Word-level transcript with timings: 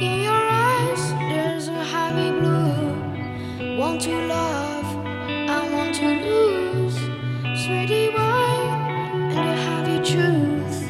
In 0.00 0.22
your 0.22 0.32
eyes, 0.32 1.12
there's 1.30 1.68
a 1.68 1.84
happy 1.84 2.30
blue. 2.40 3.78
Want 3.78 4.00
to 4.00 4.26
love? 4.26 4.84
I 5.28 5.70
want 5.72 5.94
to 5.94 6.08
lose. 6.26 6.96
Sweetie 7.64 8.08
wine 8.08 9.30
and 9.30 9.48
a 9.50 9.56
happy 9.56 9.98
truth. 10.04 10.83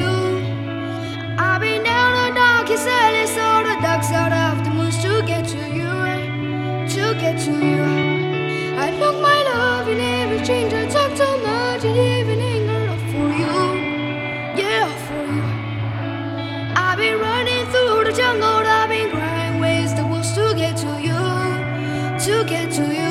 you. 0.00 0.14
I've 1.38 1.60
been 1.60 1.82
down 1.84 2.10
the 2.18 2.34
darkest 2.34 2.86
alley, 2.86 3.26
so 3.26 3.46
the 3.68 3.74
dark 3.82 4.02
side 4.02 4.34
of 4.46 4.64
the 4.64 4.70
moon 4.70 4.90
to 5.04 5.12
get 5.26 5.44
to 5.54 5.62
you, 5.78 5.90
eh? 6.14 6.22
to 6.94 7.04
get 7.22 7.36
to 7.46 7.52
you. 7.72 7.84
I 8.84 8.90
look 9.00 9.16
my 9.20 9.38
love 9.52 9.88
in 9.88 10.00
every 10.00 10.40
change, 10.46 10.72
I 10.72 10.86
talk 10.86 11.10
too 11.20 11.34
much 11.48 11.84
and 11.84 11.96
even 11.96 12.38
anger 12.52 12.86
for 13.10 13.28
you, 13.40 13.56
yeah 14.60 14.88
for 15.06 15.22
you. 15.34 15.46
I've 16.76 16.98
been 16.98 17.18
running 17.18 17.64
through 17.72 18.04
the 18.04 18.12
jungle, 18.12 18.62
I've 18.78 18.88
been 18.88 19.10
crying 19.10 19.60
ways 19.60 19.94
the 19.94 20.06
was 20.06 20.32
to 20.36 20.54
get 20.56 20.76
to 20.84 20.92
you, 21.08 21.22
to 22.26 22.34
get 22.48 22.70
to 22.78 22.86
you. 22.94 23.07